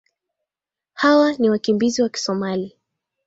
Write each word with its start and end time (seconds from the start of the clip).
hawa 0.93 1.33
ni 1.33 1.49
wakimbizi 1.49 2.01
wa 2.01 2.09
kisomali 2.09 2.75